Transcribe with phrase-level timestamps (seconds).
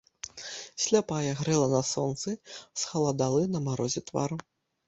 [0.85, 2.33] Сляпая грэла на сонцы
[2.85, 4.31] схаладалы на марозе твар.